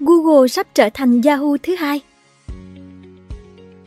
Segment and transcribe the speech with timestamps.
[0.00, 2.00] Google sắp trở thành Yahoo thứ hai.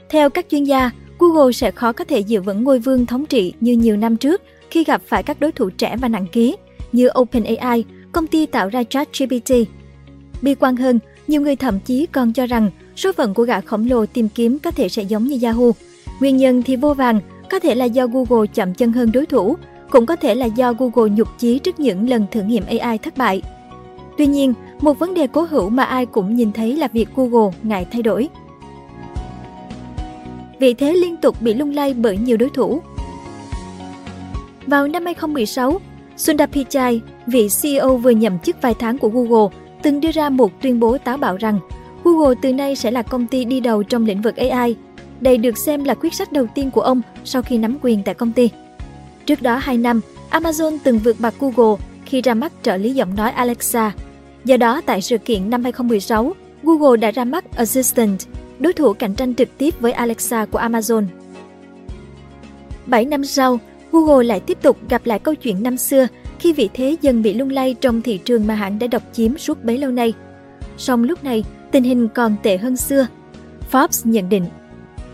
[0.09, 3.53] Theo các chuyên gia, Google sẽ khó có thể giữ vững ngôi vương thống trị
[3.59, 6.55] như nhiều năm trước khi gặp phải các đối thủ trẻ và nặng ký
[6.91, 9.51] như OpenAI, công ty tạo ra ChatGPT.
[10.41, 13.89] Bi quan hơn, nhiều người thậm chí còn cho rằng số phận của gã khổng
[13.89, 15.71] lồ tìm kiếm có thể sẽ giống như Yahoo.
[16.19, 17.19] Nguyên nhân thì vô vàng,
[17.51, 19.57] có thể là do Google chậm chân hơn đối thủ,
[19.89, 23.17] cũng có thể là do Google nhục chí trước những lần thử nghiệm AI thất
[23.17, 23.41] bại.
[24.17, 27.57] Tuy nhiên, một vấn đề cố hữu mà ai cũng nhìn thấy là việc Google
[27.63, 28.29] ngại thay đổi.
[30.59, 32.81] Vị thế liên tục bị lung lay bởi nhiều đối thủ.
[34.67, 35.79] Vào năm 2016,
[36.17, 40.61] Sundar Pichai, vị CEO vừa nhậm chức vài tháng của Google, từng đưa ra một
[40.61, 41.59] tuyên bố táo bạo rằng
[42.03, 44.75] Google từ nay sẽ là công ty đi đầu trong lĩnh vực AI.
[45.21, 48.15] Đây được xem là quyết sách đầu tiên của ông sau khi nắm quyền tại
[48.15, 48.49] công ty.
[49.25, 51.75] Trước đó 2 năm, Amazon từng vượt bạc Google
[52.13, 53.91] khi ra mắt trợ lý giọng nói Alexa.
[54.45, 58.19] Do đó, tại sự kiện năm 2016, Google đã ra mắt Assistant,
[58.59, 61.05] đối thủ cạnh tranh trực tiếp với Alexa của Amazon.
[62.85, 63.59] 7 năm sau,
[63.91, 66.07] Google lại tiếp tục gặp lại câu chuyện năm xưa
[66.39, 69.37] khi vị thế dần bị lung lay trong thị trường mà hãng đã độc chiếm
[69.37, 70.13] suốt bấy lâu nay.
[70.77, 73.07] Song lúc này, tình hình còn tệ hơn xưa.
[73.71, 74.45] Forbes nhận định,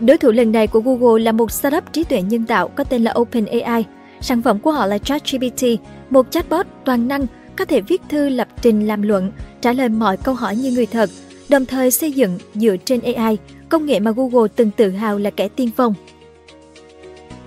[0.00, 3.04] đối thủ lần này của Google là một startup trí tuệ nhân tạo có tên
[3.04, 3.84] là OpenAI.
[4.20, 5.64] Sản phẩm của họ là ChatGPT,
[6.10, 7.26] một chatbot toàn năng
[7.56, 10.86] có thể viết thư, lập trình, làm luận, trả lời mọi câu hỏi như người
[10.86, 11.10] thật,
[11.48, 15.30] đồng thời xây dựng dựa trên AI, công nghệ mà Google từng tự hào là
[15.30, 15.94] kẻ tiên phong.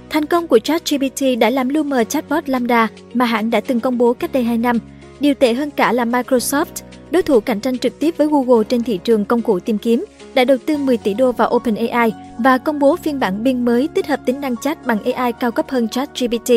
[0.10, 3.98] Thành công của ChatGPT đã làm lu mờ chatbot Lambda mà hãng đã từng công
[3.98, 4.80] bố cách đây 2 năm.
[5.20, 6.66] Điều tệ hơn cả là Microsoft,
[7.12, 10.06] đối thủ cạnh tranh trực tiếp với Google trên thị trường công cụ tìm kiếm,
[10.36, 13.89] đã đầu tư 10 tỷ đô vào OpenAI và công bố phiên bản biên mới
[13.94, 16.52] tích hợp tính năng chat bằng AI cao cấp hơn ChatGPT.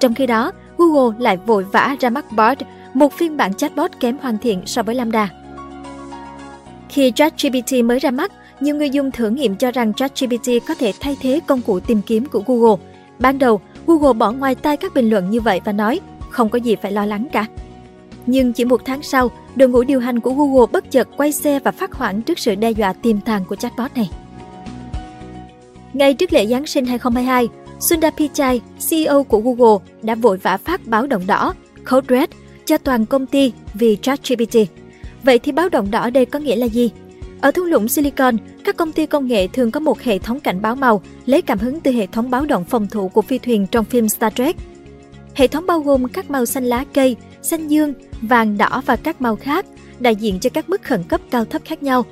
[0.00, 2.60] Trong khi đó, Google lại vội vã ra mắt Bard,
[2.94, 5.30] một phiên bản chatbot kém hoàn thiện so với Lambda.
[6.88, 10.92] Khi ChatGPT mới ra mắt, nhiều người dùng thử nghiệm cho rằng ChatGPT có thể
[11.00, 12.84] thay thế công cụ tìm kiếm của Google.
[13.18, 16.58] Ban đầu, Google bỏ ngoài tai các bình luận như vậy và nói không có
[16.58, 17.46] gì phải lo lắng cả.
[18.26, 21.60] Nhưng chỉ một tháng sau, đội ngũ điều hành của Google bất chợt quay xe
[21.60, 24.10] và phát hoảng trước sự đe dọa tiềm tàng của chatbot này.
[25.92, 27.48] Ngay trước lễ Giáng sinh 2022,
[27.80, 28.60] Sundar Pichai,
[28.90, 31.54] CEO của Google, đã vội vã phát báo động đỏ,
[31.90, 32.28] Code Red,
[32.64, 34.56] cho toàn công ty vì ChatGPT.
[35.22, 36.90] Vậy thì báo động đỏ đây có nghĩa là gì?
[37.40, 40.62] Ở thung lũng Silicon, các công ty công nghệ thường có một hệ thống cảnh
[40.62, 43.66] báo màu lấy cảm hứng từ hệ thống báo động phòng thủ của phi thuyền
[43.66, 44.56] trong phim Star Trek.
[45.34, 49.22] Hệ thống bao gồm các màu xanh lá cây, xanh dương, vàng đỏ và các
[49.22, 49.66] màu khác,
[50.00, 52.04] đại diện cho các mức khẩn cấp cao thấp khác nhau.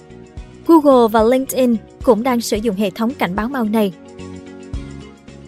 [0.67, 3.93] Google và LinkedIn cũng đang sử dụng hệ thống cảnh báo màu này.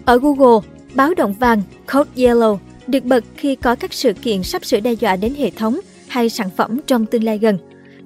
[0.04, 1.62] Ở Google, báo động vàng
[1.92, 5.50] Code Yellow được bật khi có các sự kiện sắp sửa đe dọa đến hệ
[5.50, 7.58] thống hay sản phẩm trong tương lai gần.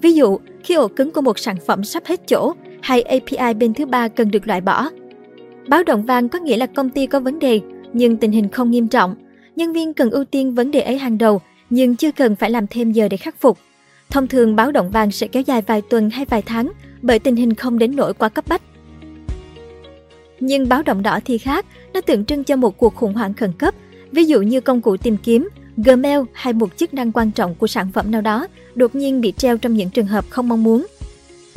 [0.02, 3.74] Ví dụ, khi ổ cứng của một sản phẩm sắp hết chỗ hay API bên
[3.74, 4.90] thứ ba cần được loại bỏ.
[5.68, 7.60] Báo động vàng có nghĩa là công ty có vấn đề,
[7.92, 9.14] nhưng tình hình không nghiêm trọng.
[9.56, 12.66] Nhân viên cần ưu tiên vấn đề ấy hàng đầu, nhưng chưa cần phải làm
[12.66, 13.58] thêm giờ để khắc phục.
[14.10, 16.72] Thông thường báo động vàng sẽ kéo dài vài tuần hay vài tháng
[17.02, 18.62] bởi tình hình không đến nỗi quá cấp bách.
[20.40, 23.52] Nhưng báo động đỏ thì khác, nó tượng trưng cho một cuộc khủng hoảng khẩn
[23.52, 23.74] cấp,
[24.12, 27.66] ví dụ như công cụ tìm kiếm, Gmail hay một chức năng quan trọng của
[27.66, 30.86] sản phẩm nào đó đột nhiên bị treo trong những trường hợp không mong muốn.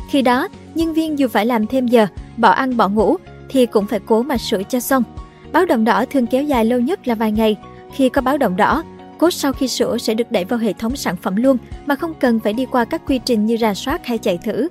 [0.09, 2.07] Khi đó, nhân viên dù phải làm thêm giờ,
[2.37, 3.17] bỏ ăn bỏ ngủ
[3.49, 5.03] thì cũng phải cố mà sửa cho xong.
[5.51, 7.55] Báo động đỏ thường kéo dài lâu nhất là vài ngày.
[7.95, 8.83] Khi có báo động đỏ,
[9.19, 12.13] code sau khi sửa sẽ được đẩy vào hệ thống sản phẩm luôn mà không
[12.13, 14.69] cần phải đi qua các quy trình như rà soát hay chạy thử.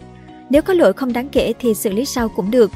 [0.51, 2.71] Nếu có lỗi không đáng kể thì xử lý sau cũng được.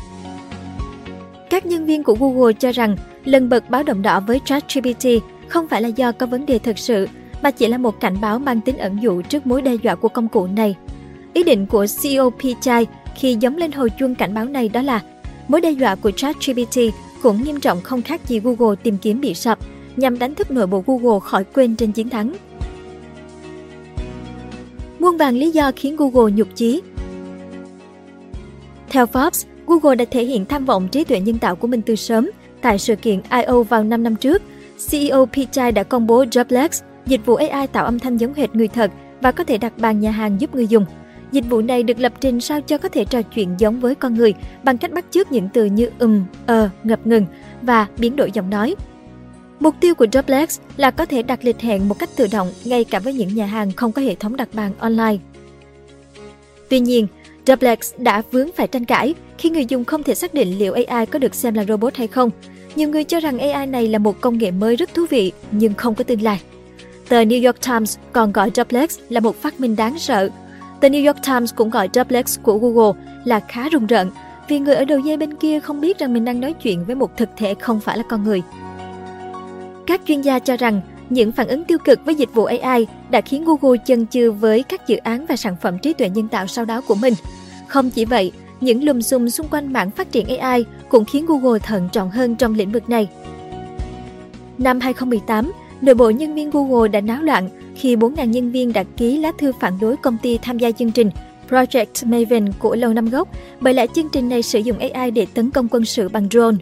[1.50, 5.06] Các nhân viên của Google cho rằng lần bật báo động đỏ với ChatGPT
[5.49, 7.09] không phải là do có vấn đề thực sự,
[7.43, 10.09] mà chỉ là một cảnh báo mang tính ẩn dụ trước mối đe dọa của
[10.09, 10.75] công cụ này.
[11.33, 15.00] Ý định của CEO Pichai khi giống lên hồi chuông cảnh báo này đó là
[15.48, 16.78] mối đe dọa của ChatGPT
[17.22, 19.59] cũng nghiêm trọng không khác gì Google tìm kiếm bị sập,
[19.97, 22.33] nhằm đánh thức nội bộ Google khỏi quên trên chiến thắng.
[24.99, 26.83] Muôn vàng lý do khiến Google nhục chí
[28.89, 31.97] Theo Forbes, Google đã thể hiện tham vọng trí tuệ nhân tạo của mình từ
[31.97, 33.63] sớm tại sự kiện I.O.
[33.63, 34.43] vào 5 năm trước–
[34.91, 38.69] CEO Pichai đã công bố Joblex, dịch vụ AI tạo âm thanh giống hệt người
[38.69, 38.91] thật
[39.21, 40.84] và có thể đặt bàn nhà hàng giúp người dùng.
[41.33, 44.15] Dịch vụ này được lập trình sao cho có thể trò chuyện giống với con
[44.15, 44.34] người
[44.65, 47.27] bằng cách bắt chước những từ như ừm, ờ, ngập ngừng
[47.63, 48.75] và biến đổi giọng nói.
[49.60, 52.84] Mục tiêu của Droplex là có thể đặt lịch hẹn một cách tự động ngay
[52.84, 55.16] cả với những nhà hàng không có hệ thống đặt bàn online.
[56.68, 57.06] Tuy nhiên,
[57.47, 61.06] Droplex đã vướng phải tranh cãi khi người dùng không thể xác định liệu AI
[61.06, 62.30] có được xem là robot hay không
[62.76, 65.74] nhiều người cho rằng AI này là một công nghệ mới rất thú vị nhưng
[65.74, 66.41] không có tương lai.
[67.08, 70.28] Tờ New York Times còn gọi Duplex là một phát minh đáng sợ.
[70.80, 74.10] The New York Times cũng gọi Duplex của Google là khá rùng rợn
[74.48, 76.94] vì người ở đầu dây bên kia không biết rằng mình đang nói chuyện với
[76.94, 78.42] một thực thể không phải là con người.
[79.86, 80.80] Các chuyên gia cho rằng
[81.10, 84.62] những phản ứng tiêu cực với dịch vụ AI đã khiến Google chần chừ với
[84.62, 87.15] các dự án và sản phẩm trí tuệ nhân tạo sau đó của mình.
[87.68, 91.59] Không chỉ vậy, những lùm xùm xung quanh mảng phát triển AI cũng khiến Google
[91.59, 93.09] thận trọng hơn trong lĩnh vực này.
[94.59, 98.84] Năm 2018, nội bộ nhân viên Google đã náo loạn khi 4.000 nhân viên đã
[98.97, 101.10] ký lá thư phản đối công ty tham gia chương trình
[101.50, 103.28] Project Maven của lâu Năm gốc
[103.60, 106.56] bởi lẽ chương trình này sử dụng AI để tấn công quân sự bằng drone.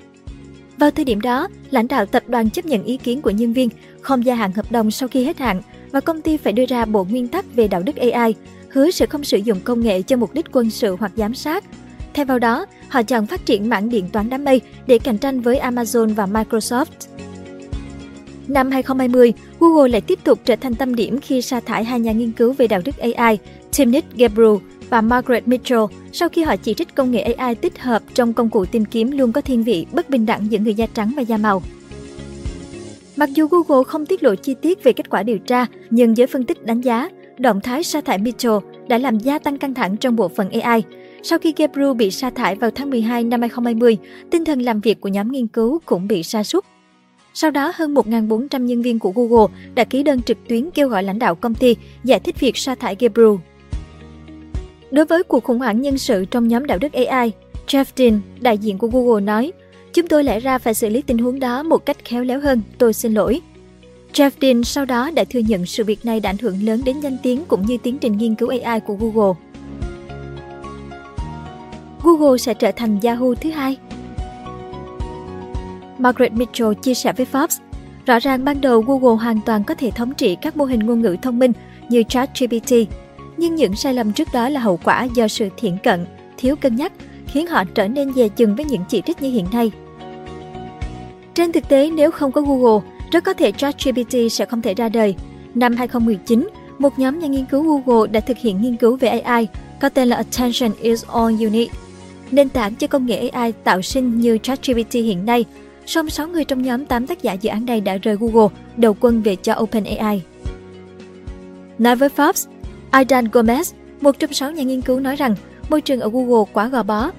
[0.78, 3.68] Vào thời điểm đó, lãnh đạo tập đoàn chấp nhận ý kiến của nhân viên
[4.00, 6.84] không gia hạn hợp đồng sau khi hết hạn và công ty phải đưa ra
[6.84, 8.34] bộ nguyên tắc về đạo đức AI,
[8.68, 11.64] hứa sẽ không sử dụng công nghệ cho mục đích quân sự hoặc giám sát.
[12.14, 15.40] Thay vào đó, họ chọn phát triển mảng điện toán đám mây để cạnh tranh
[15.40, 16.86] với Amazon và Microsoft.
[18.48, 22.12] Năm 2020, Google lại tiếp tục trở thành tâm điểm khi sa thải hai nhà
[22.12, 23.38] nghiên cứu về đạo đức AI,
[23.76, 24.60] Timnit Gebru
[24.94, 25.82] và Margaret Mitchell
[26.12, 29.10] sau khi họ chỉ trích công nghệ AI tích hợp trong công cụ tìm kiếm
[29.10, 31.62] luôn có thiên vị bất bình đẳng giữa người da trắng và da màu.
[33.16, 36.26] Mặc dù Google không tiết lộ chi tiết về kết quả điều tra, nhưng giới
[36.26, 37.08] phân tích đánh giá,
[37.38, 38.54] động thái sa thải Mitchell
[38.88, 40.82] đã làm gia tăng căng thẳng trong bộ phận AI.
[41.22, 43.98] Sau khi Gebru bị sa thải vào tháng 12 năm 2020,
[44.30, 46.64] tinh thần làm việc của nhóm nghiên cứu cũng bị sa sút.
[47.34, 51.02] Sau đó, hơn 1.400 nhân viên của Google đã ký đơn trực tuyến kêu gọi
[51.02, 53.38] lãnh đạo công ty giải thích việc sa thải Gebru.
[54.94, 57.32] Đối với cuộc khủng hoảng nhân sự trong nhóm đạo đức AI,
[57.66, 59.52] Jeff Dean, đại diện của Google nói,
[59.92, 62.62] Chúng tôi lẽ ra phải xử lý tình huống đó một cách khéo léo hơn,
[62.78, 63.40] tôi xin lỗi.
[64.12, 67.00] Jeff Dean sau đó đã thừa nhận sự việc này đã ảnh hưởng lớn đến
[67.00, 69.34] danh tiếng cũng như tiến trình nghiên cứu AI của Google.
[72.02, 73.76] Google sẽ trở thành Yahoo thứ hai.
[75.98, 77.60] Margaret Mitchell chia sẻ với Forbes,
[78.06, 81.00] rõ ràng ban đầu Google hoàn toàn có thể thống trị các mô hình ngôn
[81.00, 81.52] ngữ thông minh
[81.88, 82.72] như ChatGPT,
[83.44, 86.06] nhưng những sai lầm trước đó là hậu quả do sự thiện cận,
[86.36, 86.92] thiếu cân nhắc,
[87.26, 89.70] khiến họ trở nên dè chừng với những chỉ trích như hiện nay.
[91.34, 94.88] Trên thực tế, nếu không có Google, rất có thể ChatGPT sẽ không thể ra
[94.88, 95.14] đời.
[95.54, 96.48] Năm 2019,
[96.78, 99.48] một nhóm nhà nghiên cứu Google đã thực hiện nghiên cứu về AI
[99.80, 101.68] có tên là Attention is all you need.
[102.30, 105.44] Nền tảng cho công nghệ AI tạo sinh như ChatGPT hiện nay,
[105.86, 108.96] song 6 người trong nhóm 8 tác giả dự án này đã rời Google, đầu
[109.00, 110.22] quân về cho OpenAI.
[111.78, 112.53] Nói với Forbes,
[112.94, 115.34] Aidan Gomez, một trong sáu nhà nghiên cứu nói rằng
[115.70, 117.10] môi trường ở Google quá gò bó.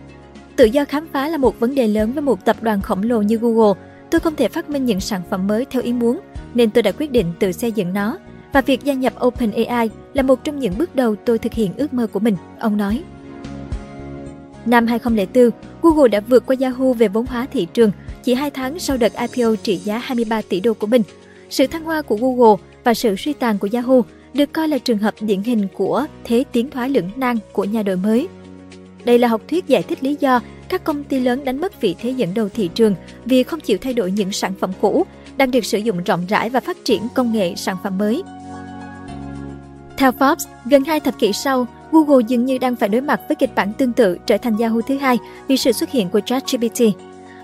[0.55, 3.21] Tự do khám phá là một vấn đề lớn với một tập đoàn khổng lồ
[3.21, 3.81] như Google.
[4.09, 6.19] Tôi không thể phát minh những sản phẩm mới theo ý muốn,
[6.53, 8.17] nên tôi đã quyết định tự xây dựng nó.
[8.53, 11.93] Và việc gia nhập OpenAI là một trong những bước đầu tôi thực hiện ước
[11.93, 13.03] mơ của mình, ông nói.
[14.65, 15.49] Năm 2004,
[15.81, 17.91] Google đã vượt qua Yahoo về vốn hóa thị trường
[18.23, 21.03] chỉ 2 tháng sau đợt IPO trị giá 23 tỷ đô của mình.
[21.49, 24.01] Sự thăng hoa của Google và sự suy tàn của Yahoo
[24.35, 27.83] được coi là trường hợp điển hình của thế tiến thoái lưỡng nan của nhà
[27.83, 28.27] đổi mới.
[29.05, 30.39] Đây là học thuyết giải thích lý do
[30.69, 32.95] các công ty lớn đánh mất vị thế dẫn đầu thị trường
[33.25, 35.05] vì không chịu thay đổi những sản phẩm cũ,
[35.37, 38.23] đang được sử dụng rộng rãi và phát triển công nghệ sản phẩm mới.
[39.97, 43.35] Theo Forbes, gần hai thập kỷ sau, Google dường như đang phải đối mặt với
[43.35, 45.17] kịch bản tương tự trở thành Yahoo thứ hai
[45.47, 46.81] vì sự xuất hiện của ChatGPT.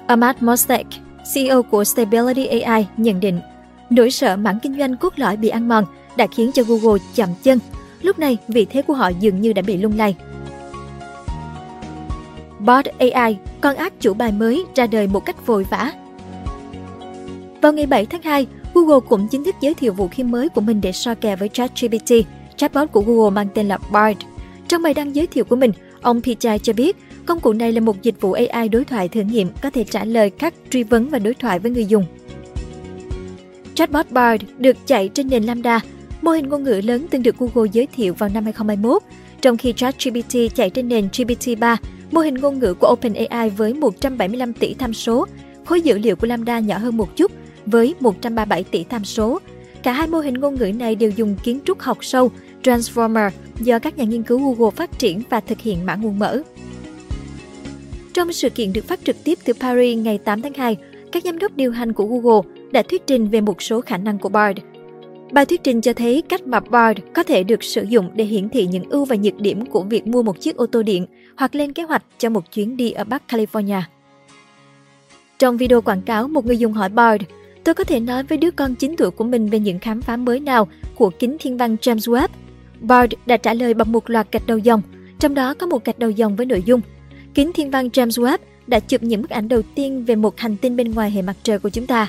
[0.07, 0.87] Ahmad Mostek,
[1.33, 3.39] CEO của Stability AI, nhận định
[3.89, 5.85] nỗi sợ mảng kinh doanh cốt lõi bị ăn mòn
[6.15, 7.59] đã khiến cho Google chậm chân.
[8.01, 10.15] Lúc này, vị thế của họ dường như đã bị lung lay.
[12.59, 15.91] Bard AI, con ác chủ bài mới ra đời một cách vội vã.
[17.61, 20.61] Vào ngày 7 tháng 2, Google cũng chính thức giới thiệu vũ khí mới của
[20.61, 22.11] mình để so kè với ChatGPT.
[22.55, 24.19] Chatbot của Google mang tên là Bard.
[24.67, 25.71] Trong bài đăng giới thiệu của mình,
[26.01, 29.21] ông Pichai cho biết công cụ này là một dịch vụ AI đối thoại thử
[29.21, 32.05] nghiệm có thể trả lời các truy vấn và đối thoại với người dùng.
[33.73, 35.79] Chatbot Bard được chạy trên nền Lambda,
[36.21, 39.01] mô hình ngôn ngữ lớn từng được Google giới thiệu vào năm 2021,
[39.41, 41.77] trong khi ChatGPT chạy trên nền GPT-3,
[42.11, 45.25] mô hình ngôn ngữ của OpenAI với 175 tỷ tham số.
[45.65, 47.31] Khối dữ liệu của Lambda nhỏ hơn một chút,
[47.65, 49.39] với 137 tỷ tham số.
[49.83, 52.31] Cả hai mô hình ngôn ngữ này đều dùng kiến trúc học sâu,
[52.63, 56.41] Transformer, do các nhà nghiên cứu Google phát triển và thực hiện mã nguồn mở.
[58.13, 60.77] Trong sự kiện được phát trực tiếp từ Paris ngày 8 tháng 2,
[61.11, 64.19] các giám đốc điều hành của Google đã thuyết trình về một số khả năng
[64.19, 64.59] của Bard.
[65.31, 68.49] Bài thuyết trình cho thấy cách mà Bard có thể được sử dụng để hiển
[68.49, 71.55] thị những ưu và nhược điểm của việc mua một chiếc ô tô điện hoặc
[71.55, 73.81] lên kế hoạch cho một chuyến đi ở Bắc California.
[75.39, 77.23] Trong video quảng cáo, một người dùng hỏi Bard,
[77.63, 80.17] tôi có thể nói với đứa con 9 tuổi của mình về những khám phá
[80.17, 82.27] mới nào của kính thiên văn James Webb.
[82.79, 84.81] Bard đã trả lời bằng một loạt gạch đầu dòng,
[85.19, 86.81] trong đó có một gạch đầu dòng với nội dung
[87.33, 90.57] Kính thiên văn James Webb đã chụp những bức ảnh đầu tiên về một hành
[90.57, 92.07] tinh bên ngoài hệ mặt trời của chúng ta.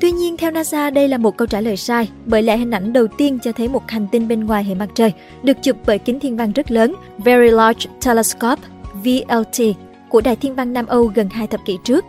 [0.00, 2.92] Tuy nhiên, theo NASA, đây là một câu trả lời sai, bởi lẽ hình ảnh
[2.92, 5.98] đầu tiên cho thấy một hành tinh bên ngoài hệ mặt trời được chụp bởi
[5.98, 8.62] kính thiên văn rất lớn Very Large Telescope
[9.04, 9.76] VLT
[10.08, 12.04] của Đài Thiên văn Nam Âu gần hai thập kỷ trước.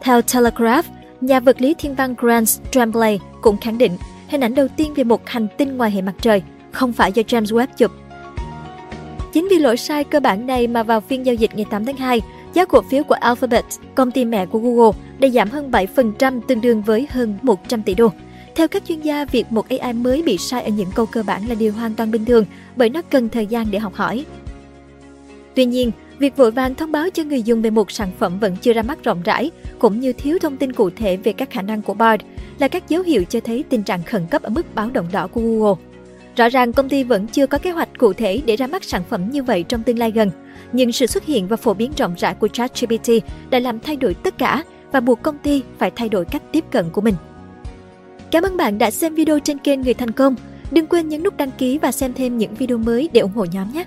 [0.00, 0.86] Theo Telegraph,
[1.20, 3.92] nhà vật lý thiên văn Grant Tremblay cũng khẳng định
[4.28, 6.42] hình ảnh đầu tiên về một hành tinh ngoài hệ mặt trời
[6.72, 7.90] không phải do James Webb chụp.
[9.32, 11.96] Chính vì lỗi sai cơ bản này mà vào phiên giao dịch ngày 8 tháng
[11.96, 12.20] 2,
[12.56, 16.60] giá cổ phiếu của Alphabet, công ty mẹ của Google, đã giảm hơn 7% tương
[16.60, 18.08] đương với hơn 100 tỷ đô.
[18.54, 21.42] Theo các chuyên gia, việc một AI mới bị sai ở những câu cơ bản
[21.48, 22.44] là điều hoàn toàn bình thường
[22.76, 24.24] bởi nó cần thời gian để học hỏi.
[25.54, 28.56] Tuy nhiên, việc vội vàng thông báo cho người dùng về một sản phẩm vẫn
[28.62, 31.62] chưa ra mắt rộng rãi, cũng như thiếu thông tin cụ thể về các khả
[31.62, 32.22] năng của Bard
[32.58, 35.26] là các dấu hiệu cho thấy tình trạng khẩn cấp ở mức báo động đỏ
[35.26, 35.95] của Google.
[36.36, 39.02] Rõ ràng công ty vẫn chưa có kế hoạch cụ thể để ra mắt sản
[39.08, 40.30] phẩm như vậy trong tương lai gần,
[40.72, 43.10] nhưng sự xuất hiện và phổ biến rộng rãi của ChatGPT
[43.50, 46.64] đã làm thay đổi tất cả và buộc công ty phải thay đổi cách tiếp
[46.70, 47.14] cận của mình.
[48.30, 50.34] Cảm ơn bạn đã xem video trên kênh Người Thành Công.
[50.70, 53.44] Đừng quên nhấn nút đăng ký và xem thêm những video mới để ủng hộ
[53.44, 53.84] nhóm nhé!